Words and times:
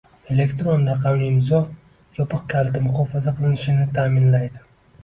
elektron 0.35 0.87
raqamli 0.91 1.27
imzo 1.33 1.59
yopiq 2.17 2.49
kaliti 2.55 2.85
muhofaza 2.87 3.39
qilinishini 3.39 3.89
ta’minlaydi; 4.01 4.69